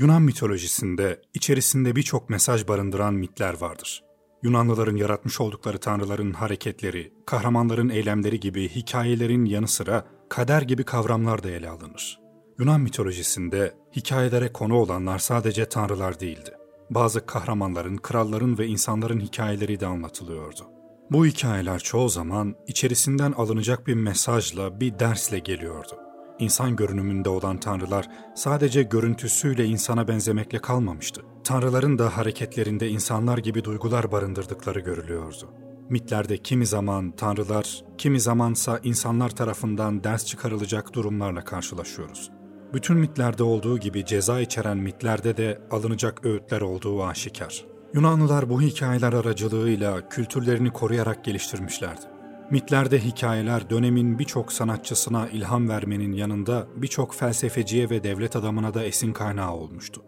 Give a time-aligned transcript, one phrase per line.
[0.00, 4.04] Yunan mitolojisinde içerisinde birçok mesaj barındıran mitler vardır.
[4.42, 11.50] Yunanlıların yaratmış oldukları tanrıların hareketleri, kahramanların eylemleri gibi hikayelerin yanı sıra kader gibi kavramlar da
[11.50, 12.20] ele alınır.
[12.58, 16.50] Yunan mitolojisinde hikayelere konu olanlar sadece tanrılar değildi.
[16.90, 20.66] Bazı kahramanların, kralların ve insanların hikayeleri de anlatılıyordu.
[21.10, 26.09] Bu hikayeler çoğu zaman içerisinden alınacak bir mesajla, bir dersle geliyordu.
[26.40, 31.22] İnsan görünümünde olan tanrılar sadece görüntüsüyle insana benzemekle kalmamıştı.
[31.44, 35.50] Tanrıların da hareketlerinde insanlar gibi duygular barındırdıkları görülüyordu.
[35.88, 42.30] Mitlerde kimi zaman tanrılar, kimi zamansa insanlar tarafından ders çıkarılacak durumlarla karşılaşıyoruz.
[42.74, 47.64] Bütün mitlerde olduğu gibi ceza içeren mitlerde de alınacak öğütler olduğu aşikar.
[47.94, 52.19] Yunanlılar bu hikayeler aracılığıyla kültürlerini koruyarak geliştirmişlerdi.
[52.50, 59.12] Mitlerde hikayeler dönemin birçok sanatçısına ilham vermenin yanında birçok felsefeciye ve devlet adamına da esin
[59.12, 60.02] kaynağı olmuştu.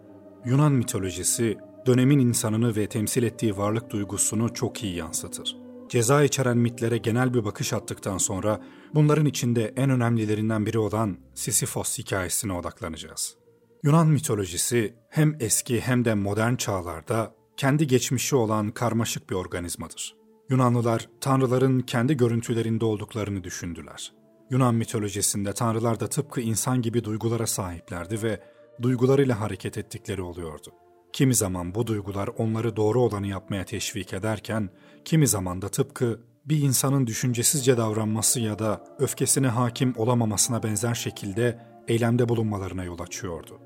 [0.44, 5.56] Yunan mitolojisi dönemin insanını ve temsil ettiği varlık duygusunu çok iyi yansıtır.
[5.88, 8.60] Ceza içeren mitlere genel bir bakış attıktan sonra
[8.94, 13.36] bunların içinde en önemlilerinden biri olan Sisyphos hikayesine odaklanacağız.
[13.82, 20.21] Yunan mitolojisi hem eski hem de modern çağlarda kendi geçmişi olan karmaşık bir organizmadır.
[20.52, 24.12] Yunanlılar tanrıların kendi görüntülerinde olduklarını düşündüler.
[24.50, 28.40] Yunan mitolojisinde tanrılar da tıpkı insan gibi duygulara sahiplerdi ve
[28.82, 30.70] duygularıyla hareket ettikleri oluyordu.
[31.12, 34.70] Kimi zaman bu duygular onları doğru olanı yapmaya teşvik ederken,
[35.04, 41.58] kimi zaman da tıpkı bir insanın düşüncesizce davranması ya da öfkesine hakim olamamasına benzer şekilde
[41.88, 43.58] eylemde bulunmalarına yol açıyordu.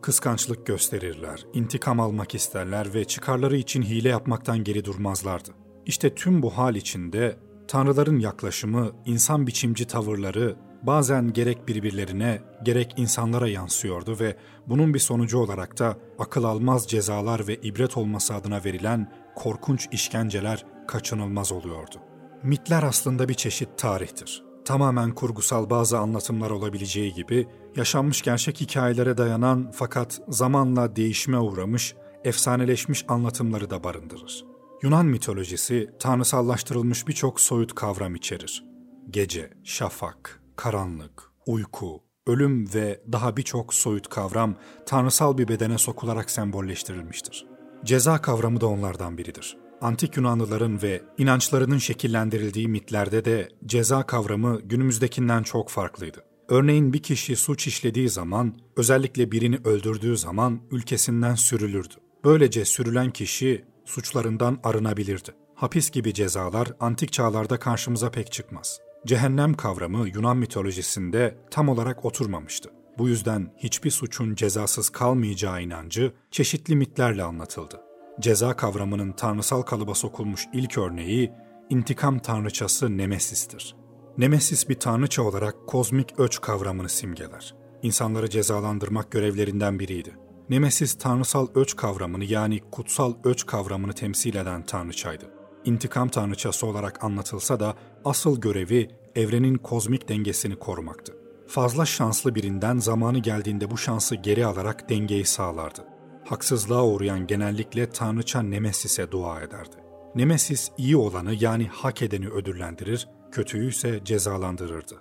[0.00, 5.61] Kıskançlık gösterirler, intikam almak isterler ve çıkarları için hile yapmaktan geri durmazlardı.
[5.86, 7.36] İşte tüm bu hal içinde
[7.68, 15.38] tanrıların yaklaşımı, insan biçimci tavırları bazen gerek birbirlerine gerek insanlara yansıyordu ve bunun bir sonucu
[15.38, 21.96] olarak da akıl almaz cezalar ve ibret olması adına verilen korkunç işkenceler kaçınılmaz oluyordu.
[22.42, 24.42] Mitler aslında bir çeşit tarihtir.
[24.64, 31.94] Tamamen kurgusal bazı anlatımlar olabileceği gibi yaşanmış gerçek hikayelere dayanan fakat zamanla değişime uğramış,
[32.24, 34.51] efsaneleşmiş anlatımları da barındırır.
[34.82, 38.64] Yunan mitolojisi tanrısallaştırılmış birçok soyut kavram içerir.
[39.10, 44.56] Gece, şafak, karanlık, uyku, ölüm ve daha birçok soyut kavram
[44.86, 47.46] tanrısal bir bedene sokularak sembolleştirilmiştir.
[47.84, 49.56] Ceza kavramı da onlardan biridir.
[49.80, 56.24] Antik Yunanlıların ve inançlarının şekillendirildiği mitlerde de ceza kavramı günümüzdekinden çok farklıydı.
[56.48, 61.94] Örneğin bir kişi suç işlediği zaman, özellikle birini öldürdüğü zaman ülkesinden sürülürdü.
[62.24, 65.30] Böylece sürülen kişi suçlarından arınabilirdi.
[65.54, 68.80] Hapis gibi cezalar antik çağlarda karşımıza pek çıkmaz.
[69.06, 72.70] Cehennem kavramı Yunan mitolojisinde tam olarak oturmamıştı.
[72.98, 77.80] Bu yüzden hiçbir suçun cezasız kalmayacağı inancı çeşitli mitlerle anlatıldı.
[78.20, 81.32] Ceza kavramının tanrısal kalıba sokulmuş ilk örneği
[81.70, 83.76] intikam tanrıçası Nemesis'tir.
[84.18, 87.54] Nemesis bir tanrıça olarak kozmik öç kavramını simgeler.
[87.82, 90.16] İnsanları cezalandırmak görevlerinden biriydi.
[90.52, 95.24] Nemesis tanrısal öç kavramını yani kutsal öç kavramını temsil eden tanrıçaydı.
[95.64, 97.74] İntikam tanrıçası olarak anlatılsa da
[98.04, 101.16] asıl görevi evrenin kozmik dengesini korumaktı.
[101.46, 105.84] Fazla şanslı birinden zamanı geldiğinde bu şansı geri alarak dengeyi sağlardı.
[106.24, 109.76] Haksızlığa uğrayan genellikle tanrıça Nemesis'e dua ederdi.
[110.14, 115.00] Nemesis iyi olanı yani hak edeni ödüllendirir, kötüyü ise cezalandırırdı.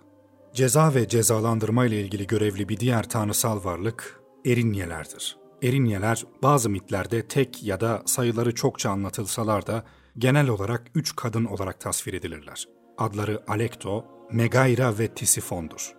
[0.53, 5.40] Ceza ve cezalandırma ile ilgili görevli bir diğer tanrısal varlık Erinyelerdir.
[5.61, 9.83] Erinyeler bazı mitlerde tek ya da sayıları çokça anlatılsalar da
[10.17, 12.67] genel olarak üç kadın olarak tasvir edilirler.
[12.97, 15.93] Adları Alekto, Megaira ve Tisifon'dur.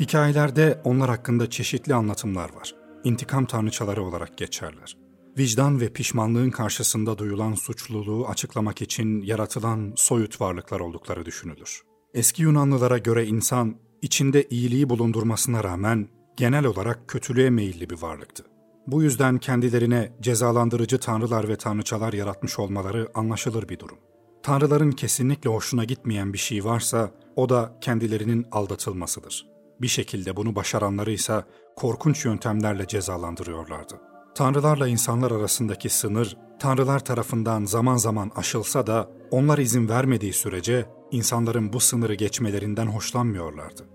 [0.00, 2.74] Hikayelerde onlar hakkında çeşitli anlatımlar var.
[3.04, 4.96] İntikam tanrıçaları olarak geçerler.
[5.38, 11.82] Vicdan ve pişmanlığın karşısında duyulan suçluluğu açıklamak için yaratılan soyut varlıklar oldukları düşünülür.
[12.14, 18.55] Eski Yunanlılara göre insan içinde iyiliği bulundurmasına rağmen genel olarak kötülüğe meyilli bir varlıktı.
[18.86, 23.98] Bu yüzden kendilerine cezalandırıcı tanrılar ve tanrıçalar yaratmış olmaları anlaşılır bir durum.
[24.42, 29.46] Tanrıların kesinlikle hoşuna gitmeyen bir şey varsa o da kendilerinin aldatılmasıdır.
[29.80, 31.44] Bir şekilde bunu başaranları ise
[31.76, 34.00] korkunç yöntemlerle cezalandırıyorlardı.
[34.34, 41.72] Tanrılarla insanlar arasındaki sınır tanrılar tarafından zaman zaman aşılsa da onlar izin vermediği sürece insanların
[41.72, 43.88] bu sınırı geçmelerinden hoşlanmıyorlardı.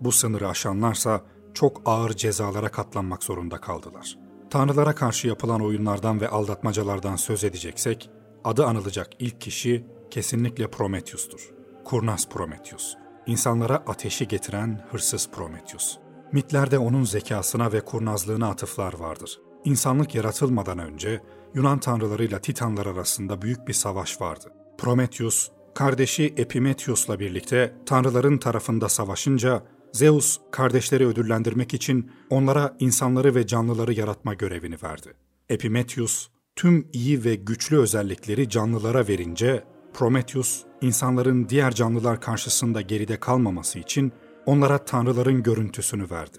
[0.00, 1.20] Bu sınırı aşanlarsa
[1.54, 4.25] çok ağır cezalara katlanmak zorunda kaldılar.
[4.50, 8.10] Tanrılara karşı yapılan oyunlardan ve aldatmacalardan söz edeceksek,
[8.44, 11.50] adı anılacak ilk kişi kesinlikle Prometheus'tur.
[11.84, 12.94] Kurnaz Prometheus.
[13.26, 15.98] İnsanlara ateşi getiren hırsız Prometheus.
[16.32, 19.40] Mitlerde onun zekasına ve kurnazlığına atıflar vardır.
[19.64, 21.22] insanlık yaratılmadan önce
[21.54, 24.52] Yunan tanrılarıyla Titanlar arasında büyük bir savaş vardı.
[24.78, 29.62] Prometheus, kardeşi Epimetheus'la birlikte tanrıların tarafında savaşınca
[29.96, 35.14] Zeus kardeşleri ödüllendirmek için onlara insanları ve canlıları yaratma görevini verdi.
[35.48, 39.64] Epimetheus tüm iyi ve güçlü özellikleri canlılara verince
[39.94, 44.12] Prometheus insanların diğer canlılar karşısında geride kalmaması için
[44.46, 46.38] onlara tanrıların görüntüsünü verdi.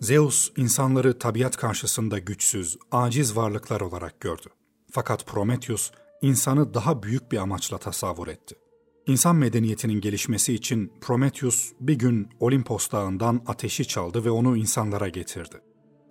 [0.00, 4.48] Zeus insanları tabiat karşısında güçsüz, aciz varlıklar olarak gördü.
[4.90, 5.90] Fakat Prometheus
[6.22, 8.54] insanı daha büyük bir amaçla tasavvur etti.
[9.08, 15.56] İnsan medeniyetinin gelişmesi için Prometheus bir gün Olimpos dağından ateşi çaldı ve onu insanlara getirdi.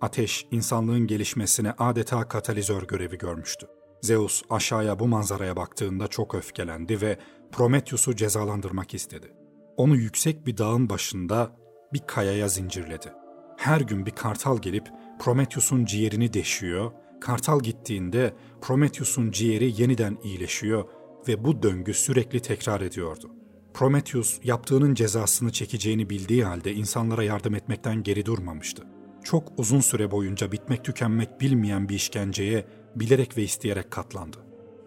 [0.00, 3.66] Ateş, insanlığın gelişmesine adeta katalizör görevi görmüştü.
[4.02, 7.18] Zeus aşağıya bu manzaraya baktığında çok öfkelendi ve
[7.52, 9.32] Prometheus'u cezalandırmak istedi.
[9.76, 11.56] Onu yüksek bir dağın başında
[11.92, 13.12] bir kayaya zincirledi.
[13.56, 20.84] Her gün bir kartal gelip Prometheus'un ciğerini deşiyor, kartal gittiğinde Prometheus'un ciğeri yeniden iyileşiyor
[21.28, 23.30] ve bu döngü sürekli tekrar ediyordu.
[23.74, 28.82] Prometheus yaptığının cezasını çekeceğini bildiği halde insanlara yardım etmekten geri durmamıştı.
[29.24, 32.64] Çok uzun süre boyunca bitmek tükenmek bilmeyen bir işkenceye
[32.96, 34.36] bilerek ve isteyerek katlandı.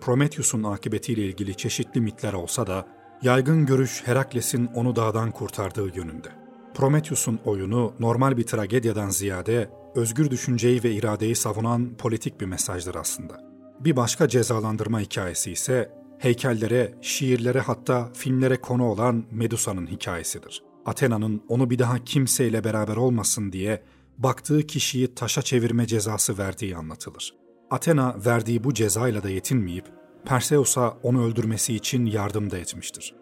[0.01, 2.87] Prometheus'un akıbetiyle ilgili çeşitli mitler olsa da
[3.21, 6.29] yaygın görüş Herakles'in onu dağdan kurtardığı yönünde.
[6.73, 13.51] Prometheus'un oyunu normal bir tragedyadan ziyade özgür düşünceyi ve iradeyi savunan politik bir mesajdır aslında.
[13.79, 20.63] Bir başka cezalandırma hikayesi ise heykellere, şiirlere hatta filmlere konu olan Medusa'nın hikayesidir.
[20.85, 23.83] Athena'nın onu bir daha kimseyle beraber olmasın diye
[24.17, 27.33] baktığı kişiyi taşa çevirme cezası verdiği anlatılır.
[27.71, 29.85] Athena verdiği bu cezayla da yetinmeyip
[30.25, 33.15] Perseus'a onu öldürmesi için yardım da etmiştir.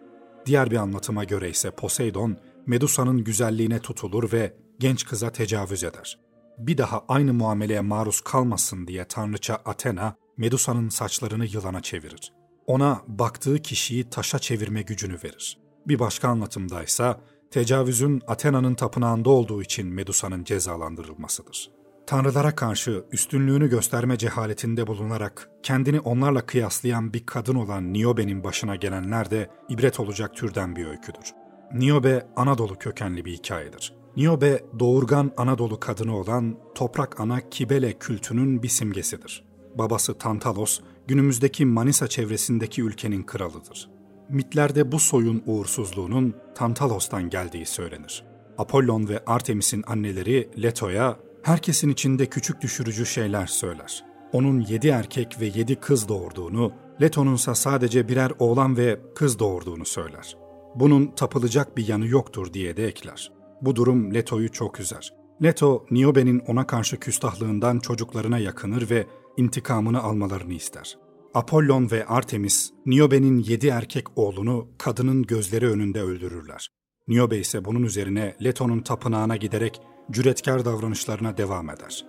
[0.46, 2.36] Diğer bir anlatıma göre ise Poseidon,
[2.66, 6.18] Medusa'nın güzelliğine tutulur ve genç kıza tecavüz eder.
[6.58, 12.39] Bir daha aynı muameleye maruz kalmasın diye tanrıça Athena, Medusa'nın saçlarını yılana çevirir.
[12.70, 15.58] Ona baktığı kişiyi taşa çevirme gücünü verir.
[15.88, 17.20] Bir başka anlatımdaysa
[17.50, 21.70] tecavüzün Athena'nın tapınağında olduğu için Medusa'nın cezalandırılmasıdır.
[22.06, 29.30] Tanrılara karşı üstünlüğünü gösterme cehaletinde bulunarak kendini onlarla kıyaslayan bir kadın olan Niobe'nin başına gelenler
[29.30, 31.34] de ibret olacak türden bir öyküdür.
[31.72, 33.94] Niobe Anadolu kökenli bir hikayedir.
[34.16, 39.44] Niobe doğurgan Anadolu kadını olan toprak ana Kibele kültünün bir simgesidir.
[39.74, 43.90] Babası Tantalos günümüzdeki Manisa çevresindeki ülkenin kralıdır.
[44.28, 48.24] Mitlerde bu soyun uğursuzluğunun Tantalos'tan geldiği söylenir.
[48.58, 54.04] Apollon ve Artemis'in anneleri Leto'ya herkesin içinde küçük düşürücü şeyler söyler.
[54.32, 60.36] Onun yedi erkek ve yedi kız doğurduğunu, Leto'nunsa sadece birer oğlan ve kız doğurduğunu söyler.
[60.74, 63.32] Bunun tapılacak bir yanı yoktur diye de ekler.
[63.62, 65.12] Bu durum Leto'yu çok üzer.
[65.42, 69.06] Leto, Niobe'nin ona karşı küstahlığından çocuklarına yakınır ve
[69.36, 70.98] intikamını almalarını ister.
[71.34, 76.68] Apollon ve Artemis, Niobe'nin yedi erkek oğlunu kadının gözleri önünde öldürürler.
[77.08, 79.80] Niobe ise bunun üzerine Leto'nun tapınağına giderek
[80.10, 82.06] cüretkar davranışlarına devam eder.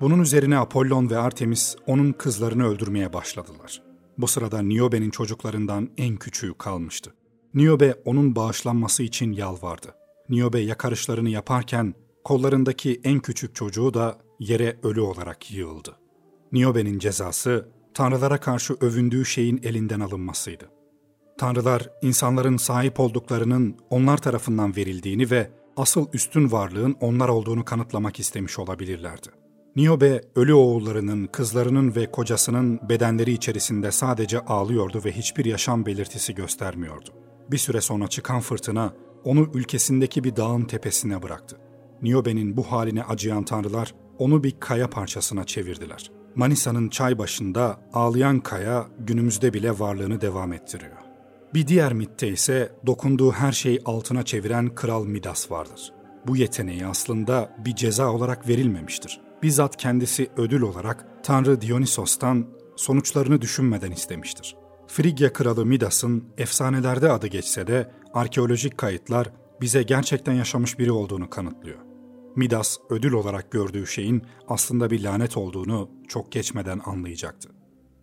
[0.00, 3.82] Bunun üzerine Apollon ve Artemis onun kızlarını öldürmeye başladılar.
[4.18, 7.14] Bu sırada Niobe'nin çocuklarından en küçüğü kalmıştı.
[7.54, 9.94] Niobe onun bağışlanması için yalvardı.
[10.28, 11.94] Niobe yakarışlarını yaparken
[12.24, 15.99] kollarındaki en küçük çocuğu da yere ölü olarak yığıldı.
[16.52, 20.70] Niobe'nin cezası tanrılara karşı övündüğü şeyin elinden alınmasıydı.
[21.38, 28.58] Tanrılar insanların sahip olduklarının onlar tarafından verildiğini ve asıl üstün varlığın onlar olduğunu kanıtlamak istemiş
[28.58, 29.28] olabilirlerdi.
[29.76, 37.10] Niobe, ölü oğullarının, kızlarının ve kocasının bedenleri içerisinde sadece ağlıyordu ve hiçbir yaşam belirtisi göstermiyordu.
[37.50, 41.56] Bir süre sonra çıkan fırtına onu ülkesindeki bir dağın tepesine bıraktı.
[42.02, 46.19] Niobe'nin bu haline acıyan tanrılar onu bir kaya parçasına çevirdiler.
[46.34, 50.96] Manisa'nın çay başında ağlayan kaya günümüzde bile varlığını devam ettiriyor.
[51.54, 55.92] Bir diğer mitte ise dokunduğu her şeyi altına çeviren Kral Midas vardır.
[56.26, 59.20] Bu yeteneği aslında bir ceza olarak verilmemiştir.
[59.42, 62.46] Bizzat kendisi ödül olarak Tanrı Dionysos'tan
[62.76, 64.56] sonuçlarını düşünmeden istemiştir.
[64.86, 71.89] Frigya kralı Midas'ın efsanelerde adı geçse de arkeolojik kayıtlar bize gerçekten yaşamış biri olduğunu kanıtlıyor.
[72.36, 77.50] Midas ödül olarak gördüğü şeyin aslında bir lanet olduğunu çok geçmeden anlayacaktı.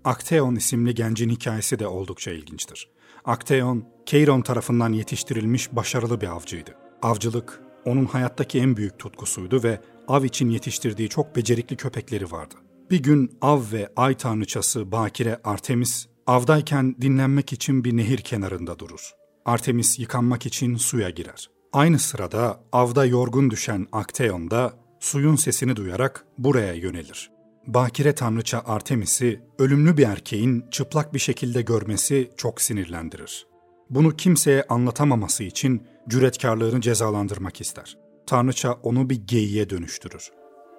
[0.03, 2.89] Akteon isimli gencin hikayesi de oldukça ilginçtir.
[3.25, 6.71] Akteon, Keiron tarafından yetiştirilmiş başarılı bir avcıydı.
[7.01, 12.55] Avcılık onun hayattaki en büyük tutkusuydu ve av için yetiştirdiği çok becerikli köpekleri vardı.
[12.91, 19.11] Bir gün av ve ay tanrıçası Bakire Artemis avdayken dinlenmek için bir nehir kenarında durur.
[19.45, 21.49] Artemis yıkanmak için suya girer.
[21.73, 27.31] Aynı sırada avda yorgun düşen Akteon da suyun sesini duyarak buraya yönelir.
[27.67, 33.47] bakire tanrıça Artemis'i ölümlü bir erkeğin çıplak bir şekilde görmesi çok sinirlendirir.
[33.89, 37.97] Bunu kimseye anlatamaması için cüretkarlığını cezalandırmak ister.
[38.27, 40.31] Tanrıça onu bir geyiğe dönüştürür.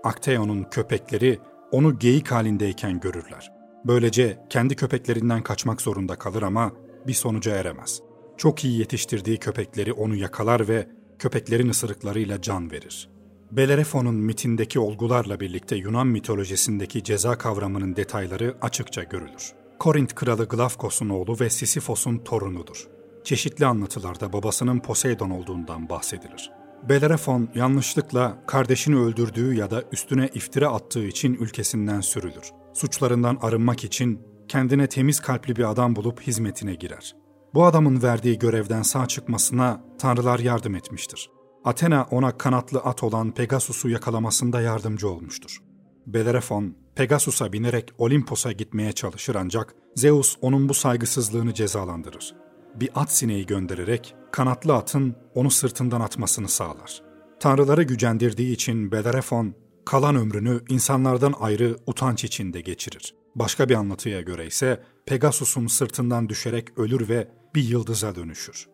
[0.05, 1.39] Akteon'un köpekleri
[1.73, 3.53] onu geyik halindeyken görürler.
[3.85, 6.73] Böylece kendi köpeklerinden kaçmak zorunda kalır ama
[7.07, 8.01] bir sonuca eremez.
[8.39, 13.09] Çok iyi yetiştirdiği köpekleri onu yakalar ve köpeklerin ısırıklarıyla can verir.
[13.51, 19.53] Belerefon'un mitindeki olgularla birlikte Yunan mitolojisindeki ceza kavramının detayları açıkça görülür.
[19.79, 22.89] Korint kralı Glafkos'un oğlu ve Sisyphos'un torunudur.
[23.25, 26.51] Çeşitli anlatılarda babasının Poseidon olduğundan bahsedilir.
[26.89, 32.51] Belerefon yanlışlıkla kardeşini öldürdüğü ya da üstüne iftira attığı için ülkesinden sürülür.
[32.73, 37.18] Suçlarından arınmak için kendine temiz kalpli bir adam bulup hizmetine girer.
[37.55, 41.31] Bu adamın verdiği görevden sağ çıkmasına tanrılar yardım etmiştir.
[41.65, 45.59] Athena ona kanatlı at olan Pegasus'u yakalamasında yardımcı olmuştur.
[46.07, 52.35] Belerefon, Pegasus'a binerek Olimpos'a gitmeye çalışır ancak Zeus onun bu saygısızlığını cezalandırır.
[52.75, 57.03] Bir at sineği göndererek kanatlı atın onu sırtından atmasını sağlar.
[57.41, 59.55] Tanrıları gücendirdiği için Belerefon,
[59.87, 63.15] kalan ömrünü insanlardan ayrı utanç içinde geçirir.
[63.39, 68.69] Başka bir anlatıya göre ise Pegasus'un sırtından düşerek ölür ve bir yıldıza dönüşür.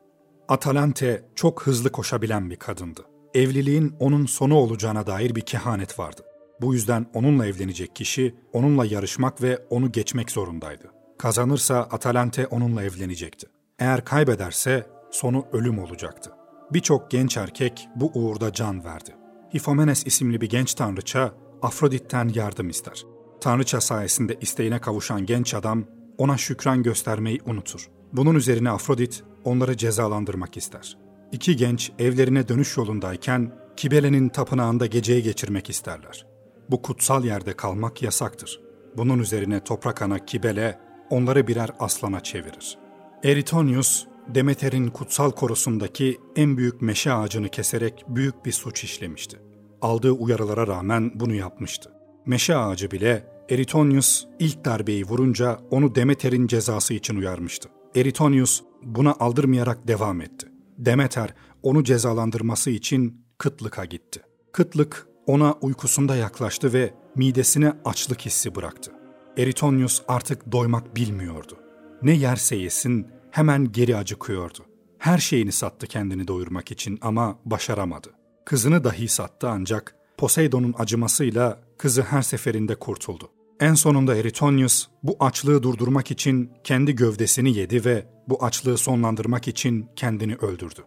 [0.48, 3.04] Atalante çok hızlı koşabilen bir kadındı.
[3.34, 6.22] Evliliğin onun sonu olacağına dair bir kehanet vardı.
[6.60, 10.92] Bu yüzden onunla evlenecek kişi onunla yarışmak ve onu geçmek zorundaydı.
[11.18, 13.46] Kazanırsa Atalante onunla evlenecekti.
[13.78, 16.30] Eğer kaybederse sonu ölüm olacaktı.
[16.72, 19.10] Birçok genç erkek bu uğurda can verdi.
[19.54, 23.13] Hifomenes isimli bir genç tanrıça Afrodit'ten yardım ister.
[23.44, 25.84] Tanrıça sayesinde isteğine kavuşan genç adam
[26.18, 27.88] ona şükran göstermeyi unutur.
[28.12, 30.96] Bunun üzerine Afrodit onları cezalandırmak ister.
[31.32, 36.26] İki genç evlerine dönüş yolundayken Kibele'nin tapınağında geceyi geçirmek isterler.
[36.70, 38.60] Bu kutsal yerde kalmak yasaktır.
[38.96, 40.78] Bunun üzerine toprak ana Kibele
[41.10, 42.78] onları birer aslana çevirir.
[43.24, 49.38] Eritonius, Demeter'in kutsal korusundaki en büyük meşe ağacını keserek büyük bir suç işlemişti.
[49.82, 51.90] Aldığı uyarılara rağmen bunu yapmıştı.
[52.26, 57.68] Meşe ağacı bile Eritonius ilk darbeyi vurunca onu Demeter'in cezası için uyarmıştı.
[57.94, 60.46] Eritonius buna aldırmayarak devam etti.
[60.78, 64.22] Demeter onu cezalandırması için kıtlıka gitti.
[64.52, 68.92] Kıtlık ona uykusunda yaklaştı ve midesine açlık hissi bıraktı.
[69.36, 71.58] Eritonius artık doymak bilmiyordu.
[72.02, 74.58] Ne yerse yesin hemen geri acıkıyordu.
[74.98, 78.08] Her şeyini sattı kendini doyurmak için ama başaramadı.
[78.44, 83.30] Kızını dahi sattı ancak Poseidon'un acımasıyla kızı her seferinde kurtuldu.
[83.60, 89.86] En sonunda Eritonius bu açlığı durdurmak için kendi gövdesini yedi ve bu açlığı sonlandırmak için
[89.96, 90.80] kendini öldürdü.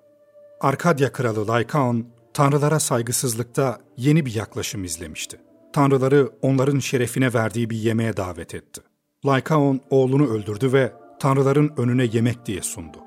[0.62, 5.38] Arkadya kralı Lycaon, tanrılara saygısızlıkta yeni bir yaklaşım izlemişti.
[5.74, 8.82] Tanrıları onların şerefine verdiği bir yemeğe davet etti.
[9.26, 12.98] Lycaon oğlunu öldürdü ve tanrıların önüne yemek diye sundu.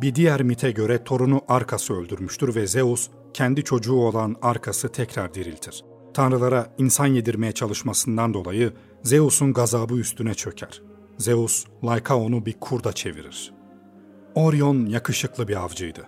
[0.00, 5.84] Bir diğer mite göre torunu Arkas'ı öldürmüştür ve Zeus kendi çocuğu olan Arkas'ı tekrar diriltir.
[6.16, 10.82] Tanrılara insan yedirmeye çalışmasından dolayı Zeus'un gazabı üstüne çöker.
[11.18, 13.52] Zeus, Lycaon'u bir kurda çevirir.
[14.34, 16.06] Orion yakışıklı bir avcıydı.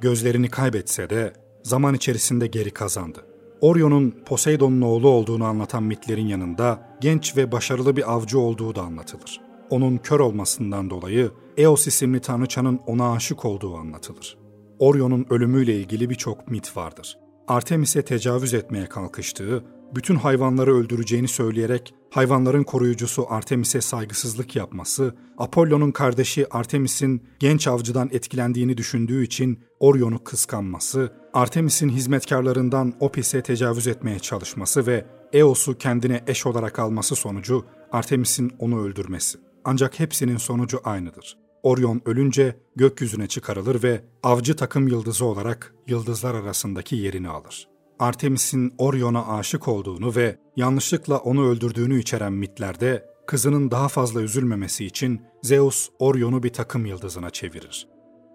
[0.00, 3.26] Gözlerini kaybetse de zaman içerisinde geri kazandı.
[3.60, 9.40] Orion'un Poseidon'un oğlu olduğunu anlatan mitlerin yanında genç ve başarılı bir avcı olduğu da anlatılır.
[9.70, 14.38] Onun kör olmasından dolayı Eos isimli tanrıçanın ona aşık olduğu anlatılır.
[14.78, 17.18] Orion'un ölümüyle ilgili birçok mit vardır.
[17.48, 19.64] Artemis'e tecavüz etmeye kalkıştığı,
[19.94, 28.76] bütün hayvanları öldüreceğini söyleyerek hayvanların koruyucusu Artemis'e saygısızlık yapması, Apollo'nun kardeşi Artemis'in genç avcıdan etkilendiğini
[28.76, 36.78] düşündüğü için Orion'u kıskanması, Artemis'in hizmetkarlarından Opis'e tecavüz etmeye çalışması ve Eos'u kendine eş olarak
[36.78, 39.38] alması sonucu Artemis'in onu öldürmesi.
[39.64, 41.47] Ancak hepsinin sonucu aynıdır.
[41.62, 47.68] Orion ölünce gökyüzüne çıkarılır ve avcı takım yıldızı olarak yıldızlar arasındaki yerini alır.
[47.98, 55.22] Artemis'in Orion'a aşık olduğunu ve yanlışlıkla onu öldürdüğünü içeren mitlerde kızının daha fazla üzülmemesi için
[55.42, 57.88] Zeus Orion'u bir takım yıldızına çevirir.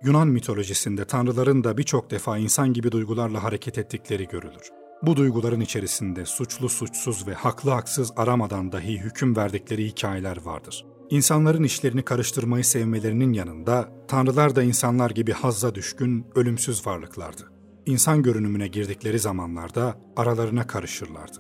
[0.04, 4.72] Yunan mitolojisinde tanrıların da birçok defa insan gibi duygularla hareket ettikleri görülür.
[5.02, 10.86] Bu duyguların içerisinde suçlu suçsuz ve haklı haksız aramadan dahi hüküm verdikleri hikayeler vardır.
[11.10, 17.52] İnsanların işlerini karıştırmayı sevmelerinin yanında tanrılar da insanlar gibi hazza düşkün, ölümsüz varlıklardı.
[17.86, 21.38] İnsan görünümüne girdikleri zamanlarda aralarına karışırlardı.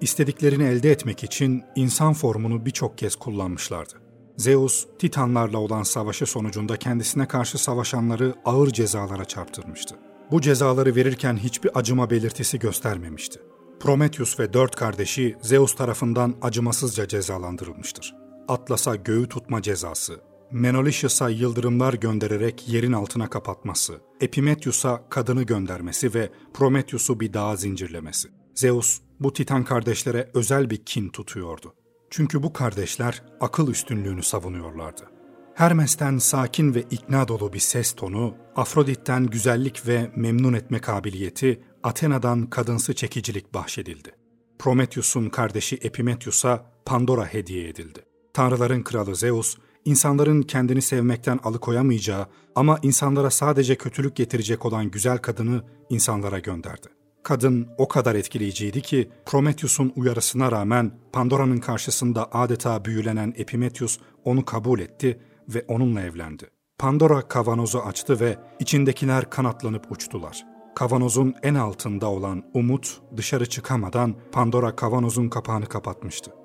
[0.00, 3.94] İstediklerini elde etmek için insan formunu birçok kez kullanmışlardı.
[4.36, 9.94] Zeus, Titanlarla olan savaşı sonucunda kendisine karşı savaşanları ağır cezalara çarptırmıştı.
[10.30, 13.40] Bu cezaları verirken hiçbir acıma belirtisi göstermemişti.
[13.80, 18.14] Prometheus ve dört kardeşi Zeus tarafından acımasızca cezalandırılmıştır.
[18.48, 20.20] Atlas'a göğü tutma cezası,
[20.50, 28.28] Menolitius'a yıldırımlar göndererek yerin altına kapatması, Epimetheus'a kadını göndermesi ve Prometheus'u bir dağa zincirlemesi.
[28.54, 31.74] Zeus bu Titan kardeşlere özel bir kin tutuyordu.
[32.10, 35.10] Çünkü bu kardeşler akıl üstünlüğünü savunuyorlardı.
[35.54, 42.46] Hermes'ten sakin ve ikna dolu bir ses tonu, Afrodit'ten güzellik ve memnun etme kabiliyeti, Athena'dan
[42.46, 44.10] kadınsı çekicilik bahşedildi.
[44.58, 48.09] Prometheus'un kardeşi Epimetheus'a Pandora hediye edildi.
[48.34, 55.62] Tanrıların kralı Zeus, insanların kendini sevmekten alıkoyamayacağı ama insanlara sadece kötülük getirecek olan güzel kadını
[55.90, 56.88] insanlara gönderdi.
[57.22, 64.80] Kadın o kadar etkileyiciydi ki Prometheus'un uyarısına rağmen Pandora'nın karşısında adeta büyülenen Epimetheus onu kabul
[64.80, 66.50] etti ve onunla evlendi.
[66.78, 70.46] Pandora kavanozu açtı ve içindekiler kanatlanıp uçtular.
[70.74, 76.39] Kavanozun en altında olan Umut dışarı çıkamadan Pandora kavanozun kapağını kapatmıştı.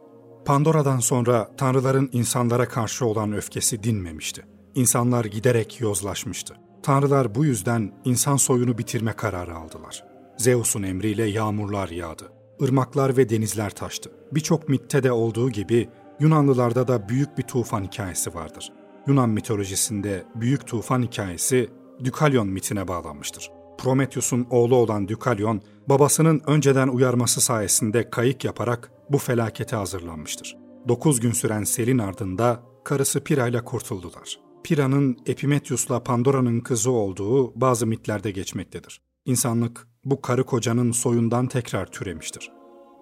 [0.45, 4.45] Pandora'dan sonra tanrıların insanlara karşı olan öfkesi dinmemişti.
[4.75, 6.55] İnsanlar giderek yozlaşmıştı.
[6.83, 10.03] Tanrılar bu yüzden insan soyunu bitirme kararı aldılar.
[10.37, 12.31] Zeus'un emriyle yağmurlar yağdı.
[12.59, 14.11] Irmaklar ve denizler taştı.
[14.31, 18.71] Birçok mitte de olduğu gibi Yunanlılarda da büyük bir tufan hikayesi vardır.
[19.07, 21.69] Yunan mitolojisinde büyük tufan hikayesi
[22.03, 23.51] Dükalyon mitine bağlanmıştır.
[23.77, 30.57] Prometheus'un oğlu olan Dükalyon, babasının önceden uyarması sayesinde kayık yaparak bu felakete hazırlanmıştır.
[30.87, 34.39] Dokuz gün süren selin ardında karısı Pira ile kurtuldular.
[34.63, 39.01] Pira'nın Epimetheus'la Pandora'nın kızı olduğu bazı mitlerde geçmektedir.
[39.25, 42.51] İnsanlık bu karı kocanın soyundan tekrar türemiştir.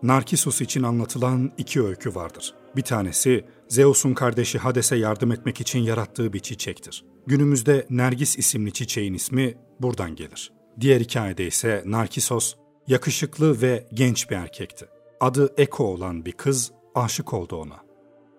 [0.03, 2.53] Narkisus için anlatılan iki öykü vardır.
[2.75, 7.05] Bir tanesi Zeus'un kardeşi Hades'e yardım etmek için yarattığı bir çiçektir.
[7.27, 10.51] Günümüzde Nergis isimli çiçeğin ismi buradan gelir.
[10.81, 12.55] Diğer hikayede ise Narkisos
[12.87, 14.85] yakışıklı ve genç bir erkekti.
[15.23, 17.79] Adı Eko olan bir kız aşık oldu ona.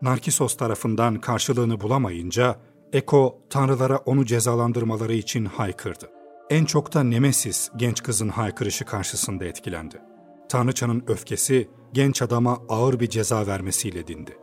[0.03, 2.57] Narkisos tarafından karşılığını bulamayınca
[2.93, 6.11] Eko tanrılara onu cezalandırmaları için haykırdı.
[6.51, 10.01] En çok da Nemesis genç kızın haykırışı karşısında etkilendi.
[10.49, 14.37] Tanrıçanın öfkesi genç adama ağır bir ceza vermesiyle dindi.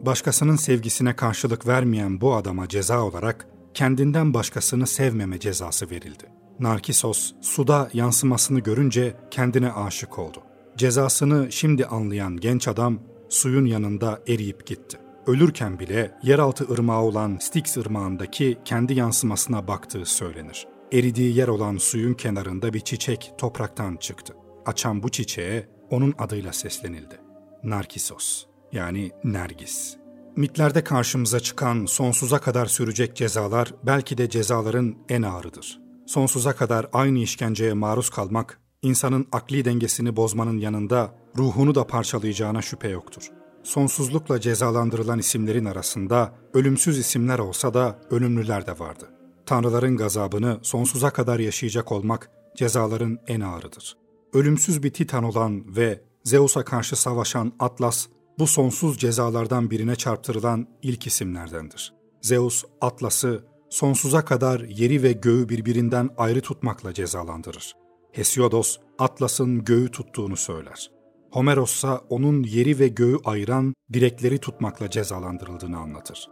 [0.00, 6.24] Başkasının sevgisine karşılık vermeyen bu adama ceza olarak kendinden başkasını sevmeme cezası verildi.
[6.58, 10.42] Narkisos suda yansımasını görünce kendine aşık oldu.
[10.76, 14.98] Cezasını şimdi anlayan genç adam suyun yanında eriyip gitti.
[15.26, 20.66] Ölürken bile yeraltı ırmağı olan Styx ırmağındaki kendi yansımasına baktığı söylenir.
[20.92, 24.34] Eridiği yer olan suyun kenarında bir çiçek topraktan çıktı.
[24.66, 27.20] Açan bu çiçeğe onun adıyla seslenildi.
[27.62, 29.96] Narkisos yani Nergis.
[30.36, 35.80] Mitlerde karşımıza çıkan sonsuza kadar sürecek cezalar belki de cezaların en ağırıdır.
[36.06, 42.88] Sonsuza kadar aynı işkenceye maruz kalmak, insanın akli dengesini bozmanın yanında ruhunu da parçalayacağına şüphe
[42.88, 43.30] yoktur.
[43.62, 49.10] Sonsuzlukla cezalandırılan isimlerin arasında ölümsüz isimler olsa da ölümlüler de vardı.
[49.46, 53.96] Tanrıların gazabını sonsuza kadar yaşayacak olmak cezaların en ağırıdır.
[54.32, 58.06] Ölümsüz bir titan olan ve Zeus'a karşı savaşan Atlas,
[58.38, 61.94] bu sonsuz cezalardan birine çarptırılan ilk isimlerdendir.
[62.22, 67.83] Zeus, Atlas'ı sonsuza kadar yeri ve göğü birbirinden ayrı tutmakla cezalandırır.
[68.14, 70.90] Hesiodos, Atlas'ın göğü tuttuğunu söyler.
[71.32, 76.28] Homeros ise onun yeri ve göğü ayıran direkleri tutmakla cezalandırıldığını anlatır.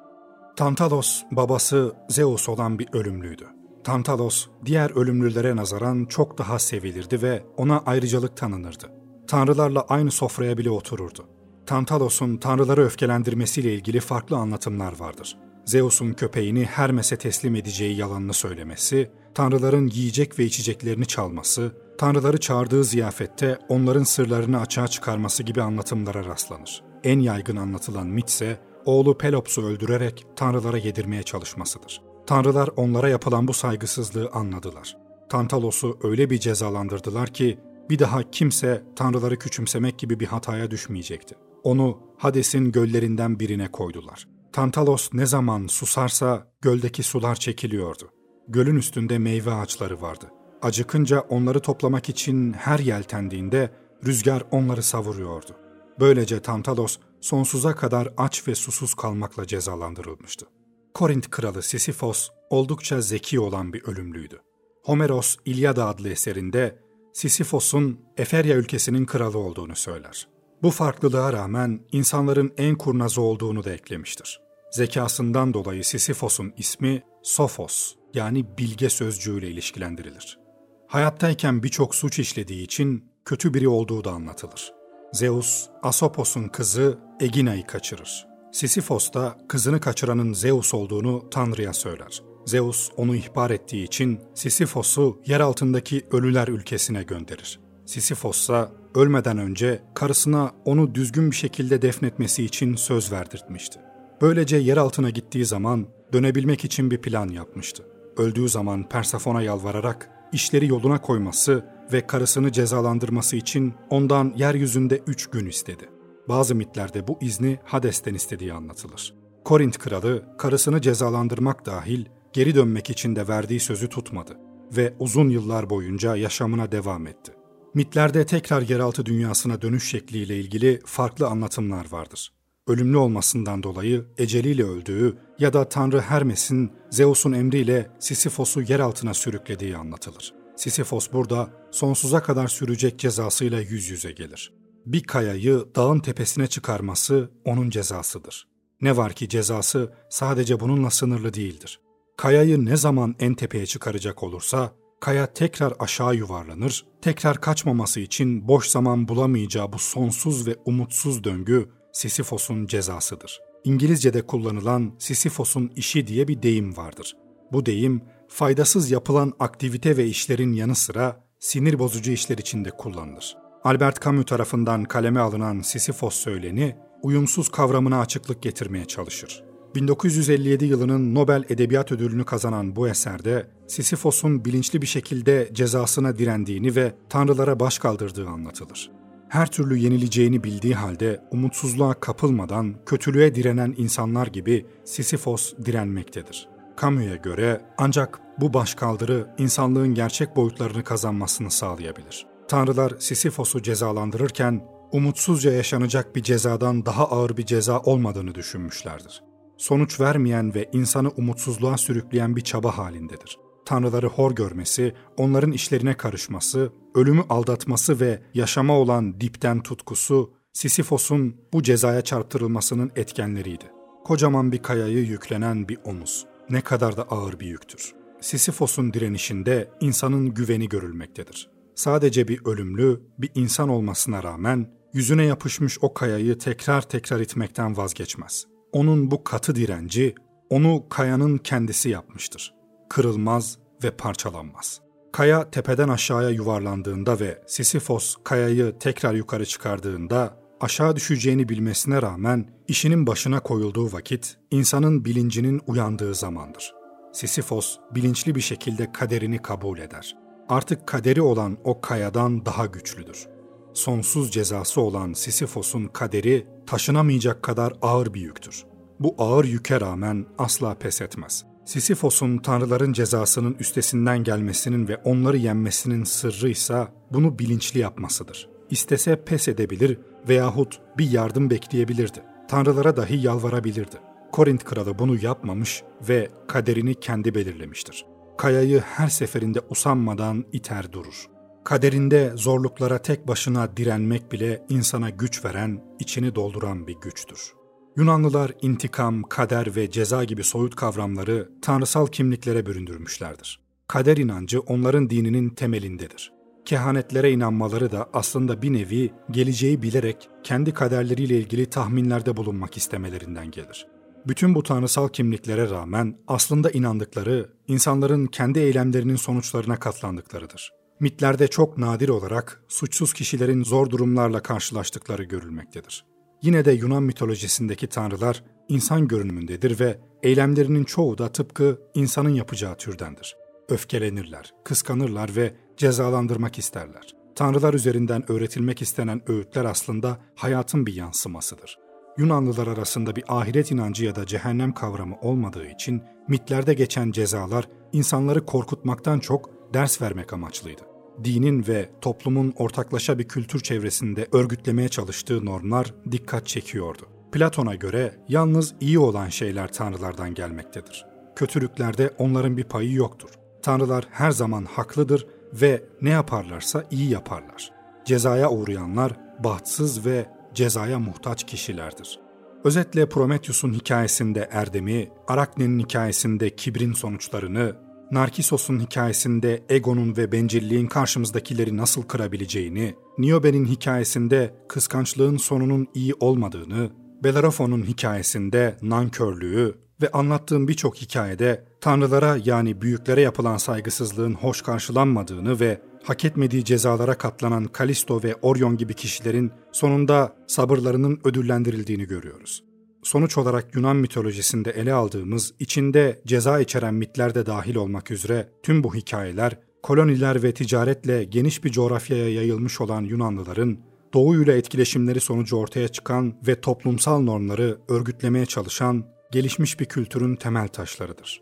[0.56, 3.46] Tantalos, babası Zeus olan bir ölümlüydü.
[3.84, 8.92] Tantalos, diğer ölümlülere nazaran çok daha sevilirdi ve ona ayrıcalık tanınırdı.
[9.28, 11.28] Tanrılarla aynı sofraya bile otururdu.
[11.66, 15.38] Tantalos'un tanrıları öfkelendirmesiyle ilgili farklı anlatımlar vardır.
[15.64, 23.58] Zeus'un köpeğini Hermes'e teslim edeceği yalanını söylemesi, tanrıların yiyecek ve içeceklerini çalması, tanrıları çağırdığı ziyafette
[23.68, 26.82] onların sırlarını açığa çıkarması gibi anlatımlara rastlanır.
[27.04, 32.02] En yaygın anlatılan mit ise oğlu Pelops'u öldürerek tanrılara yedirmeye çalışmasıdır.
[32.26, 34.96] Tanrılar onlara yapılan bu saygısızlığı anladılar.
[35.28, 37.58] Tantalos'u öyle bir cezalandırdılar ki
[37.90, 41.34] bir daha kimse tanrıları küçümsemek gibi bir hataya düşmeyecekti.
[41.62, 44.28] Onu Hades'in göllerinden birine koydular.
[44.52, 48.10] Tantalos ne zaman susarsa göldeki sular çekiliyordu.
[48.52, 50.30] Gölün üstünde meyve ağaçları vardı.
[50.62, 53.70] Acıkınca onları toplamak için her yeltendiğinde
[54.06, 55.56] rüzgar onları savuruyordu.
[56.00, 60.46] Böylece Tantalos sonsuza kadar aç ve susuz kalmakla cezalandırılmıştı.
[60.94, 64.40] Korint kralı Sisyphos oldukça zeki olan bir ölümlüydü.
[64.84, 66.78] Homeros İlyada adlı eserinde
[67.12, 70.28] Sisyphos'un Eferya ülkesinin kralı olduğunu söyler.
[70.62, 74.40] Bu farklılığa rağmen insanların en kurnazı olduğunu da eklemiştir.
[74.72, 80.38] Zekasından dolayı Sisyphos'un ismi Sophos yani bilge sözcüğüyle ilişkilendirilir.
[80.86, 84.72] Hayattayken birçok suç işlediği için kötü biri olduğu da anlatılır.
[85.12, 88.26] Zeus, Asopos'un kızı Egina'yı kaçırır.
[88.52, 92.22] Sisyphos da kızını kaçıranın Zeus olduğunu Tanrı'ya söyler.
[92.46, 97.60] Zeus onu ihbar ettiği için Sisyphos'u yer altındaki ölüler ülkesine gönderir.
[97.86, 103.80] Sisyphos ise ölmeden önce karısına onu düzgün bir şekilde defnetmesi için söz verdirtmişti.
[104.20, 107.91] Böylece yer altına gittiği zaman dönebilmek için bir plan yapmıştı.
[108.16, 115.46] Öldüğü zaman Persefon'a yalvararak işleri yoluna koyması ve karısını cezalandırması için ondan yeryüzünde üç gün
[115.46, 115.88] istedi.
[116.28, 119.14] Bazı mitlerde bu izni Hades'ten istediği anlatılır.
[119.44, 124.38] Korint kralı karısını cezalandırmak dahil geri dönmek için de verdiği sözü tutmadı
[124.76, 127.32] ve uzun yıllar boyunca yaşamına devam etti.
[127.74, 132.32] Mitlerde tekrar yeraltı dünyasına dönüş şekliyle ilgili farklı anlatımlar vardır.
[132.66, 139.76] Ölümlü olmasından dolayı eceliyle öldüğü ya da Tanrı Hermes'in Zeus'un emriyle Sisyphos'u yer altına sürüklediği
[139.76, 140.34] anlatılır.
[140.56, 144.52] Sisyphos burada sonsuza kadar sürecek cezasıyla yüz yüze gelir.
[144.86, 148.48] Bir kayayı dağın tepesine çıkarması onun cezasıdır.
[148.80, 151.80] Ne var ki cezası sadece bununla sınırlı değildir.
[152.16, 158.66] Kayayı ne zaman en tepeye çıkaracak olursa kaya tekrar aşağı yuvarlanır, tekrar kaçmaması için boş
[158.66, 163.51] zaman bulamayacağı bu sonsuz ve umutsuz döngü Sisyphos'un cezasıdır.
[163.64, 167.16] İngilizce'de kullanılan Sisyphos'un işi diye bir deyim vardır.
[167.52, 173.36] Bu deyim faydasız yapılan aktivite ve işlerin yanı sıra sinir bozucu işler için de kullanılır.
[173.64, 179.44] Albert Camus tarafından kaleme alınan Sisyphos söyleni, uyumsuz kavramına açıklık getirmeye çalışır.
[179.74, 186.94] 1957 yılının Nobel Edebiyat Ödülünü kazanan bu eserde Sisyphos'un bilinçli bir şekilde cezasına direndiğini ve
[187.08, 188.90] tanrılara baş kaldırdığı anlatılır.
[189.32, 196.48] Her türlü yenileceğini bildiği halde umutsuzluğa kapılmadan kötülüğe direnen insanlar gibi Sisyphos direnmektedir.
[196.80, 202.26] Camus'a göre ancak bu başkaldırı insanlığın gerçek boyutlarını kazanmasını sağlayabilir.
[202.48, 209.22] Tanrılar Sisyphos'u cezalandırırken umutsuzca yaşanacak bir cezadan daha ağır bir ceza olmadığını düşünmüşlerdir
[209.62, 213.38] sonuç vermeyen ve insanı umutsuzluğa sürükleyen bir çaba halindedir.
[213.64, 221.62] Tanrıları hor görmesi, onların işlerine karışması, ölümü aldatması ve yaşama olan dipten tutkusu Sisyphos'un bu
[221.62, 223.64] cezaya çarptırılmasının etkenleriydi.
[224.04, 226.26] Kocaman bir kayayı yüklenen bir omuz.
[226.50, 227.92] Ne kadar da ağır bir yüktür.
[228.20, 231.50] Sisyphos'un direnişinde insanın güveni görülmektedir.
[231.74, 238.46] Sadece bir ölümlü, bir insan olmasına rağmen yüzüne yapışmış o kayayı tekrar tekrar itmekten vazgeçmez.
[238.72, 240.14] Onun bu katı direnci
[240.50, 242.54] onu kayanın kendisi yapmıştır.
[242.92, 244.80] Kırılmaz ve parçalanmaz.
[245.12, 253.06] Kaya tepeden aşağıya yuvarlandığında ve Sisyphos kayayı tekrar yukarı çıkardığında aşağı düşeceğini bilmesine rağmen işinin
[253.06, 256.74] başına koyulduğu vakit insanın bilincinin uyandığı zamandır.
[257.12, 260.16] Sisyphos bilinçli bir şekilde kaderini kabul eder.
[260.48, 263.26] Artık kaderi olan o kayadan daha güçlüdür.
[263.74, 268.64] Sonsuz cezası olan Sisyphos'un kaderi taşınamayacak kadar ağır bir yüktür.
[269.00, 271.51] Bu ağır yüke rağmen asla pes etmez.
[271.64, 278.48] Sisyphos'un tanrıların cezasının üstesinden gelmesinin ve onları yenmesinin sırrı ise bunu bilinçli yapmasıdır.
[278.70, 279.98] İstese pes edebilir
[280.28, 282.22] veyahut bir yardım bekleyebilirdi.
[282.48, 283.96] Tanrılara dahi yalvarabilirdi.
[284.32, 288.06] Korint kralı bunu yapmamış ve kaderini kendi belirlemiştir.
[288.38, 291.26] Kayayı her seferinde usanmadan iter durur.
[291.64, 297.52] Kaderinde zorluklara tek başına direnmek bile insana güç veren, içini dolduran bir güçtür.
[297.96, 303.60] Yunanlılar intikam, kader ve ceza gibi soyut kavramları tanrısal kimliklere büründürmüşlerdir.
[303.88, 306.32] Kader inancı onların dininin temelindedir.
[306.64, 313.86] Kehanetlere inanmaları da aslında bir nevi geleceği bilerek kendi kaderleriyle ilgili tahminlerde bulunmak istemelerinden gelir.
[314.26, 320.72] Bütün bu tanrısal kimliklere rağmen aslında inandıkları insanların kendi eylemlerinin sonuçlarına katlandıklarıdır.
[321.00, 326.11] Mitlerde çok nadir olarak suçsuz kişilerin zor durumlarla karşılaştıkları görülmektedir.
[326.42, 333.36] Yine de Yunan mitolojisindeki tanrılar insan görünümündedir ve eylemlerinin çoğu da tıpkı insanın yapacağı türdendir.
[333.68, 337.14] Öfkelenirler, kıskanırlar ve cezalandırmak isterler.
[337.34, 341.78] Tanrılar üzerinden öğretilmek istenen öğütler aslında hayatın bir yansımasıdır.
[342.18, 348.46] Yunanlılar arasında bir ahiret inancı ya da cehennem kavramı olmadığı için mitlerde geçen cezalar insanları
[348.46, 350.91] korkutmaktan çok ders vermek amaçlıydı
[351.24, 357.02] dinin ve toplumun ortaklaşa bir kültür çevresinde örgütlemeye çalıştığı normlar dikkat çekiyordu.
[357.32, 361.06] Platon'a göre yalnız iyi olan şeyler tanrılardan gelmektedir.
[361.36, 363.30] Kötülüklerde onların bir payı yoktur.
[363.62, 367.72] Tanrılar her zaman haklıdır ve ne yaparlarsa iyi yaparlar.
[368.04, 369.12] Cezaya uğrayanlar
[369.44, 372.20] bahtsız ve cezaya muhtaç kişilerdir.
[372.64, 377.76] Özetle Prometheus'un hikayesinde erdemi, Arakne'nin hikayesinde kibrin sonuçlarını,
[378.12, 386.90] Narkisos'un hikayesinde egonun ve bencilliğin karşımızdakileri nasıl kırabileceğini, Niobe'nin hikayesinde kıskançlığın sonunun iyi olmadığını,
[387.24, 395.82] Bellerophon'un hikayesinde nankörlüğü ve anlattığım birçok hikayede tanrılara yani büyüklere yapılan saygısızlığın hoş karşılanmadığını ve
[396.04, 402.71] hak etmediği cezalara katlanan Kalisto ve Orion gibi kişilerin sonunda sabırlarının ödüllendirildiğini görüyoruz.
[403.02, 408.84] Sonuç olarak Yunan mitolojisinde ele aldığımız içinde ceza içeren mitler de dahil olmak üzere tüm
[408.84, 413.78] bu hikayeler koloniler ve ticaretle geniş bir coğrafyaya yayılmış olan Yunanlıların
[414.14, 421.41] doğuyla etkileşimleri sonucu ortaya çıkan ve toplumsal normları örgütlemeye çalışan gelişmiş bir kültürün temel taşlarıdır.